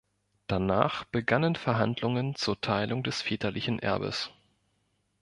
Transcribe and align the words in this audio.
Danach 0.47 1.03
begannen 1.03 1.55
Verhandlungen 1.55 2.33
zur 2.33 2.59
Teilung 2.59 3.03
des 3.03 3.21
väterlichen 3.21 3.77
Erbes. 3.77 4.31